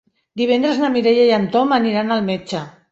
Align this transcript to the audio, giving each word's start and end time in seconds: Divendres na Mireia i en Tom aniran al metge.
Divendres 0.41 0.81
na 0.85 0.91
Mireia 0.95 1.29
i 1.29 1.37
en 1.39 1.47
Tom 1.57 1.77
aniran 1.81 2.13
al 2.19 2.29
metge. 2.33 2.67